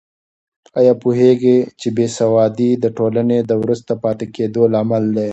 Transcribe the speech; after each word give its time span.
آیا 0.79 0.93
پوهېږې 1.01 1.57
چې 1.79 1.87
بې 1.97 2.07
سوادي 2.17 2.71
د 2.83 2.85
ټولنې 2.97 3.37
د 3.43 3.51
وروسته 3.61 3.91
پاتې 4.03 4.25
کېدو 4.35 4.61
لامل 4.73 5.05
ده؟ 5.15 5.25